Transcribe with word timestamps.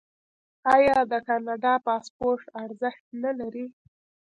آیا 0.75 0.97
د 1.11 1.13
کاناډا 1.27 1.73
پاسپورت 1.87 2.43
ارزښت 2.63 3.03
نلري؟ 3.23 3.67